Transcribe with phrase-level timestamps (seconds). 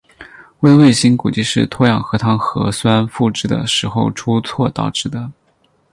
[0.61, 5.31] 微卫星估计是脱氧核糖核酸复制的时候出错导致的。